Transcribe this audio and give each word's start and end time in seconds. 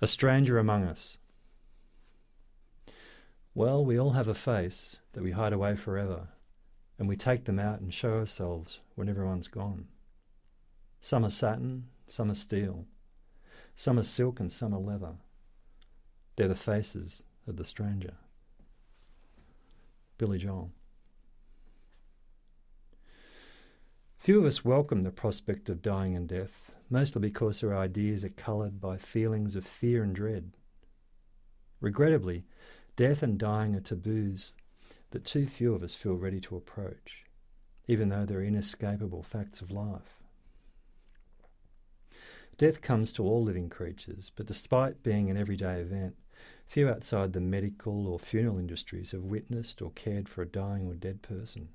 A 0.00 0.06
stranger 0.06 0.58
among 0.58 0.84
us. 0.84 1.16
Well, 3.54 3.84
we 3.84 3.98
all 3.98 4.10
have 4.10 4.28
a 4.28 4.34
face 4.34 4.98
that 5.12 5.22
we 5.22 5.30
hide 5.30 5.52
away 5.52 5.76
forever, 5.76 6.28
and 6.98 7.08
we 7.08 7.16
take 7.16 7.44
them 7.44 7.58
out 7.58 7.80
and 7.80 7.94
show 7.94 8.18
ourselves 8.18 8.80
when 8.96 9.08
everyone's 9.08 9.48
gone. 9.48 9.86
Some 11.00 11.24
are 11.24 11.30
satin, 11.30 11.84
some 12.06 12.30
are 12.30 12.34
steel, 12.34 12.86
some 13.76 13.98
are 13.98 14.02
silk, 14.02 14.40
and 14.40 14.50
some 14.50 14.74
are 14.74 14.80
leather. 14.80 15.14
They're 16.36 16.48
the 16.48 16.54
faces 16.56 17.22
of 17.46 17.56
the 17.56 17.64
stranger. 17.64 18.14
Billy 20.18 20.38
Joel. 20.38 20.72
Few 24.18 24.38
of 24.38 24.46
us 24.46 24.64
welcome 24.64 25.02
the 25.02 25.10
prospect 25.10 25.68
of 25.68 25.82
dying 25.82 26.16
and 26.16 26.28
death, 26.28 26.73
mostly 26.94 27.20
because 27.20 27.60
our 27.64 27.76
ideas 27.76 28.24
are 28.24 28.28
coloured 28.28 28.80
by 28.80 28.96
feelings 28.96 29.56
of 29.56 29.66
fear 29.66 30.04
and 30.04 30.14
dread. 30.14 30.52
Regrettably, 31.80 32.44
death 32.94 33.20
and 33.20 33.36
dying 33.36 33.74
are 33.74 33.80
taboos 33.80 34.54
that 35.10 35.24
too 35.24 35.44
few 35.44 35.74
of 35.74 35.82
us 35.82 35.96
feel 35.96 36.14
ready 36.14 36.40
to 36.40 36.56
approach, 36.56 37.24
even 37.88 38.10
though 38.10 38.24
they're 38.24 38.44
inescapable 38.44 39.24
facts 39.24 39.60
of 39.60 39.72
life. 39.72 40.22
Death 42.58 42.80
comes 42.80 43.12
to 43.12 43.24
all 43.24 43.42
living 43.42 43.68
creatures, 43.68 44.30
but 44.36 44.46
despite 44.46 45.02
being 45.02 45.28
an 45.28 45.36
everyday 45.36 45.80
event, 45.80 46.14
few 46.64 46.88
outside 46.88 47.32
the 47.32 47.40
medical 47.40 48.06
or 48.06 48.20
funeral 48.20 48.56
industries 48.56 49.10
have 49.10 49.24
witnessed 49.24 49.82
or 49.82 49.90
cared 49.96 50.28
for 50.28 50.42
a 50.42 50.46
dying 50.46 50.86
or 50.86 50.94
dead 50.94 51.22
person. 51.22 51.70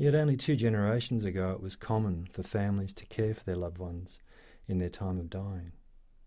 Yet 0.00 0.14
only 0.14 0.38
two 0.38 0.56
generations 0.56 1.26
ago 1.26 1.52
it 1.52 1.60
was 1.60 1.76
common 1.76 2.26
for 2.32 2.42
families 2.42 2.94
to 2.94 3.04
care 3.04 3.34
for 3.34 3.44
their 3.44 3.54
loved 3.54 3.76
ones 3.76 4.18
in 4.66 4.78
their 4.78 4.88
time 4.88 5.18
of 5.18 5.28
dying, 5.28 5.72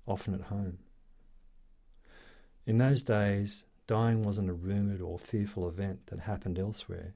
often 0.06 0.36
at 0.36 0.42
home. 0.42 0.78
In 2.68 2.78
those 2.78 3.02
days, 3.02 3.66
dying 3.88 4.22
wasn't 4.22 4.52
a 4.52 4.54
rumoured 4.54 5.02
or 5.02 5.18
fearful 5.18 5.68
event 5.68 6.06
that 6.06 6.20
happened 6.20 6.60
elsewhere. 6.60 7.16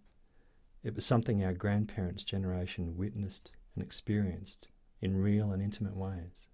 It 0.82 0.96
was 0.96 1.06
something 1.06 1.44
our 1.44 1.54
grandparents' 1.54 2.24
generation 2.24 2.98
witnessed 2.98 3.52
and 3.76 3.84
experienced 3.84 4.70
in 5.00 5.22
real 5.22 5.52
and 5.52 5.62
intimate 5.62 5.96
ways. 5.96 6.48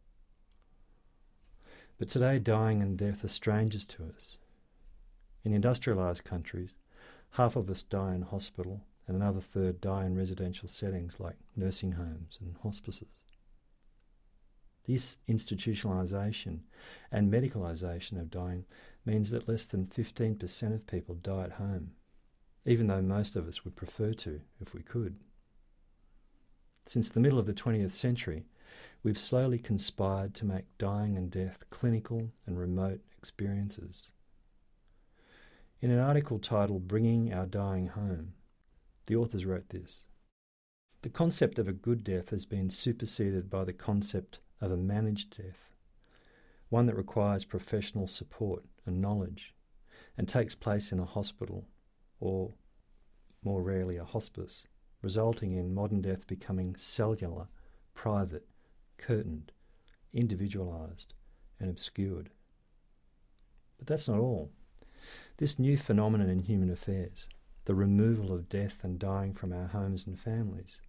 But 1.97 2.09
today, 2.09 2.39
dying 2.39 2.81
and 2.81 2.97
death 2.97 3.23
are 3.23 3.29
strangers 3.29 3.85
to 3.85 4.11
us. 4.17 4.35
In 5.45 5.53
industrialised 5.53 6.25
countries, 6.25 6.75
half 7.29 7.55
of 7.55 7.69
us 7.69 7.83
die 7.83 8.15
in 8.15 8.23
hospital 8.23 8.81
and 9.07 9.15
another 9.15 9.41
third 9.41 9.81
die 9.81 10.05
in 10.05 10.15
residential 10.15 10.67
settings 10.67 11.19
like 11.19 11.35
nursing 11.55 11.93
homes 11.93 12.37
and 12.39 12.55
hospices. 12.63 13.25
This 14.85 15.17
institutionalisation 15.29 16.59
and 17.11 17.31
medicalisation 17.31 18.19
of 18.19 18.29
dying 18.29 18.65
means 19.05 19.31
that 19.31 19.47
less 19.47 19.65
than 19.65 19.87
15% 19.87 20.73
of 20.73 20.87
people 20.87 21.15
die 21.15 21.43
at 21.45 21.51
home, 21.53 21.91
even 22.65 22.87
though 22.87 23.01
most 23.01 23.35
of 23.35 23.47
us 23.47 23.63
would 23.63 23.75
prefer 23.75 24.13
to 24.13 24.41
if 24.59 24.73
we 24.73 24.81
could. 24.81 25.15
Since 26.85 27.09
the 27.09 27.21
middle 27.21 27.39
of 27.39 27.45
the 27.45 27.53
20th 27.53 27.91
century, 27.91 28.45
we've 29.03 29.17
slowly 29.17 29.57
conspired 29.57 30.33
to 30.35 30.45
make 30.45 30.65
dying 30.77 31.15
and 31.17 31.31
death 31.31 31.63
clinical 31.69 32.31
and 32.45 32.59
remote 32.59 32.99
experiences. 33.17 34.11
In 35.79 35.91
an 35.91 35.99
article 35.99 36.39
titled 36.39 36.87
Bringing 36.89 37.33
Our 37.33 37.45
Dying 37.45 37.87
Home, 37.87 38.33
the 39.05 39.15
authors 39.15 39.45
wrote 39.45 39.69
this 39.69 40.03
The 41.01 41.09
concept 41.09 41.59
of 41.59 41.67
a 41.67 41.73
good 41.73 42.03
death 42.03 42.29
has 42.29 42.45
been 42.45 42.69
superseded 42.69 43.49
by 43.49 43.65
the 43.65 43.73
concept 43.73 44.39
of 44.61 44.71
a 44.71 44.77
managed 44.77 45.37
death, 45.37 45.71
one 46.69 46.85
that 46.85 46.95
requires 46.95 47.45
professional 47.45 48.07
support 48.07 48.63
and 48.85 49.01
knowledge 49.01 49.53
and 50.17 50.27
takes 50.27 50.55
place 50.55 50.91
in 50.91 50.99
a 50.99 51.05
hospital 51.05 51.65
or, 52.19 52.53
more 53.43 53.61
rarely, 53.61 53.97
a 53.97 54.05
hospice, 54.05 54.65
resulting 55.01 55.51
in 55.53 55.73
modern 55.73 56.01
death 56.01 56.25
becoming 56.27 56.75
cellular, 56.75 57.47
private, 57.93 58.47
curtained, 58.97 59.51
individualized, 60.13 61.13
and 61.59 61.69
obscured. 61.69 62.29
But 63.77 63.87
that's 63.87 64.07
not 64.07 64.19
all. 64.19 64.51
This 65.37 65.59
new 65.59 65.77
phenomenon 65.77 66.29
in 66.29 66.39
human 66.39 66.69
affairs 66.69 67.27
the 67.65 67.75
removal 67.75 68.33
of 68.33 68.49
death 68.49 68.83
and 68.83 68.99
dying 68.99 69.33
from 69.33 69.53
our 69.53 69.67
homes 69.67 70.05
and 70.05 70.19
families, 70.19 70.81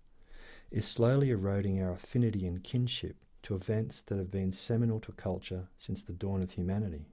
is 0.70 0.84
slowly 0.84 1.30
eroding 1.30 1.80
our 1.80 1.92
affinity 1.92 2.46
and 2.46 2.64
kinship 2.64 3.16
to 3.42 3.54
events 3.54 4.02
that 4.02 4.18
have 4.18 4.30
been 4.30 4.52
seminal 4.52 4.98
to 4.98 5.12
culture 5.12 5.68
since 5.76 6.02
the 6.02 6.12
dawn 6.12 6.42
of 6.42 6.52
humanity. 6.52 7.06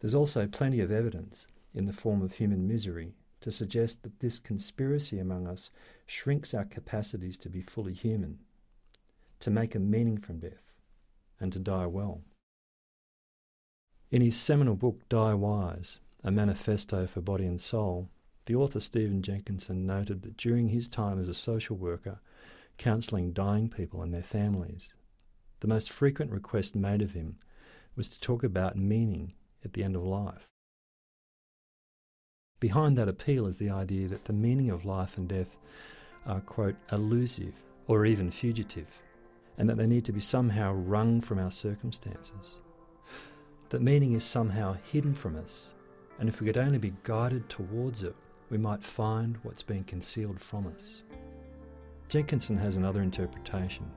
There's 0.00 0.14
also 0.14 0.46
plenty 0.46 0.80
of 0.80 0.90
evidence, 0.90 1.46
in 1.72 1.86
the 1.86 1.92
form 1.92 2.22
of 2.22 2.34
human 2.34 2.66
misery, 2.66 3.14
to 3.40 3.50
suggest 3.50 4.02
that 4.02 4.20
this 4.20 4.38
conspiracy 4.38 5.18
among 5.18 5.46
us 5.46 5.70
shrinks 6.06 6.52
our 6.52 6.64
capacities 6.64 7.38
to 7.38 7.48
be 7.48 7.62
fully 7.62 7.94
human, 7.94 8.38
to 9.40 9.50
make 9.50 9.74
a 9.74 9.78
meaning 9.78 10.18
from 10.18 10.40
death, 10.40 10.72
and 11.40 11.52
to 11.52 11.58
die 11.58 11.86
well. 11.86 12.22
In 14.10 14.22
his 14.22 14.36
seminal 14.36 14.74
book 14.74 15.00
Die 15.08 15.34
Wise, 15.34 16.00
a 16.22 16.30
manifesto 16.30 17.06
for 17.06 17.20
body 17.20 17.46
and 17.46 17.60
soul, 17.60 18.08
the 18.46 18.54
author 18.54 18.80
Stephen 18.80 19.22
Jenkinson 19.22 19.86
noted 19.86 20.22
that 20.22 20.36
during 20.36 20.68
his 20.68 20.88
time 20.88 21.18
as 21.20 21.28
a 21.28 21.34
social 21.34 21.76
worker, 21.76 22.20
counselling 22.78 23.32
dying 23.32 23.68
people 23.68 24.02
and 24.02 24.14
their 24.14 24.22
families, 24.22 24.94
the 25.60 25.68
most 25.68 25.90
frequent 25.90 26.30
request 26.30 26.74
made 26.74 27.02
of 27.02 27.12
him 27.12 27.36
was 27.96 28.08
to 28.08 28.20
talk 28.20 28.44
about 28.44 28.76
meaning 28.76 29.32
at 29.64 29.72
the 29.72 29.82
end 29.82 29.96
of 29.96 30.04
life. 30.04 30.46
Behind 32.60 32.96
that 32.96 33.08
appeal 33.08 33.46
is 33.46 33.58
the 33.58 33.70
idea 33.70 34.08
that 34.08 34.24
the 34.24 34.32
meaning 34.32 34.70
of 34.70 34.84
life 34.84 35.18
and 35.18 35.28
death 35.28 35.56
are, 36.24 36.40
quote, 36.40 36.76
elusive 36.92 37.54
or 37.88 38.06
even 38.06 38.30
fugitive, 38.30 39.02
and 39.58 39.68
that 39.68 39.76
they 39.76 39.86
need 39.86 40.04
to 40.04 40.12
be 40.12 40.20
somehow 40.20 40.72
wrung 40.72 41.20
from 41.20 41.38
our 41.38 41.50
circumstances. 41.50 42.58
That 43.70 43.82
meaning 43.82 44.12
is 44.12 44.24
somehow 44.24 44.76
hidden 44.90 45.14
from 45.14 45.36
us, 45.36 45.74
and 46.18 46.28
if 46.28 46.40
we 46.40 46.46
could 46.46 46.56
only 46.56 46.78
be 46.78 46.94
guided 47.02 47.48
towards 47.48 48.02
it, 48.02 48.14
we 48.50 48.58
might 48.58 48.82
find 48.82 49.38
what's 49.42 49.62
been 49.62 49.84
concealed 49.84 50.40
from 50.40 50.66
us. 50.68 51.02
Jenkinson 52.08 52.56
has 52.56 52.76
another 52.76 53.02
interpretation. 53.02 53.90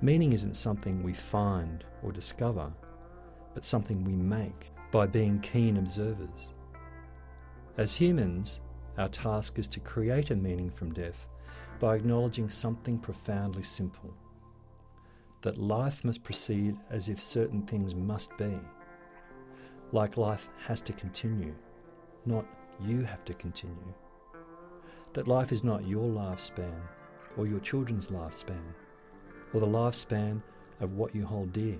Meaning 0.00 0.32
isn't 0.32 0.56
something 0.56 1.02
we 1.02 1.12
find 1.12 1.84
or 2.02 2.12
discover, 2.12 2.72
but 3.54 3.64
something 3.64 4.04
we 4.04 4.14
make 4.14 4.72
by 4.92 5.06
being 5.06 5.40
keen 5.40 5.76
observers. 5.76 6.54
As 7.76 7.94
humans, 7.94 8.60
our 8.98 9.08
task 9.08 9.58
is 9.58 9.68
to 9.68 9.80
create 9.80 10.30
a 10.30 10.36
meaning 10.36 10.70
from 10.70 10.92
death 10.92 11.26
by 11.78 11.96
acknowledging 11.96 12.48
something 12.50 12.98
profoundly 12.98 13.62
simple 13.62 14.14
that 15.42 15.56
life 15.58 16.04
must 16.04 16.22
proceed 16.22 16.76
as 16.90 17.08
if 17.08 17.20
certain 17.20 17.62
things 17.62 17.94
must 17.94 18.36
be. 18.36 18.58
Like 19.92 20.16
life 20.16 20.48
has 20.66 20.82
to 20.82 20.92
continue, 20.92 21.54
not 22.26 22.44
you 22.82 23.02
have 23.02 23.24
to 23.24 23.34
continue. 23.34 23.94
That 25.12 25.28
life 25.28 25.52
is 25.52 25.64
not 25.64 25.86
your 25.86 26.08
lifespan 26.08 26.80
or 27.36 27.46
your 27.46 27.60
children's 27.60 28.08
lifespan 28.08 28.62
or 29.52 29.60
the 29.60 29.66
lifespan 29.66 30.40
of 30.80 30.92
what 30.92 31.14
you 31.14 31.24
hold 31.24 31.52
dear. 31.52 31.78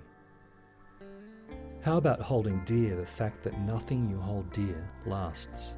How 1.83 1.97
about 1.97 2.21
holding 2.21 2.63
dear 2.65 2.97
the 2.97 3.07
fact 3.07 3.43
that 3.45 3.59
nothing 3.61 4.09
you 4.11 4.19
hold 4.19 4.53
dear 4.53 4.91
lasts? 5.07 5.75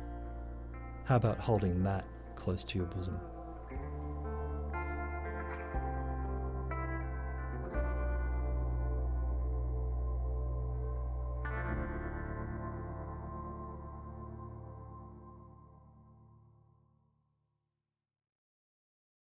How 1.04 1.16
about 1.16 1.38
holding 1.38 1.82
that 1.84 2.04
close 2.34 2.64
to 2.64 2.78
your 2.78 2.86
bosom? 2.88 3.18